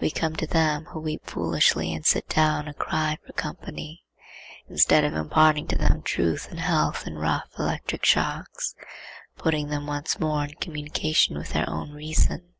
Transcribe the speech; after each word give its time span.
We 0.00 0.10
come 0.10 0.36
to 0.36 0.46
them 0.46 0.84
who 0.90 1.00
weep 1.00 1.24
foolishly 1.24 1.94
and 1.94 2.04
sit 2.04 2.28
down 2.28 2.68
and 2.68 2.76
cry 2.76 3.16
for 3.24 3.32
company, 3.32 4.04
instead 4.68 5.02
of 5.02 5.14
imparting 5.14 5.66
to 5.68 5.78
them 5.78 6.02
truth 6.02 6.48
and 6.50 6.60
health 6.60 7.06
in 7.06 7.16
rough 7.16 7.48
electric 7.58 8.04
shocks, 8.04 8.74
putting 9.38 9.68
them 9.68 9.86
once 9.86 10.20
more 10.20 10.44
in 10.44 10.56
communication 10.56 11.38
with 11.38 11.54
their 11.54 11.70
own 11.70 11.92
reason. 11.92 12.52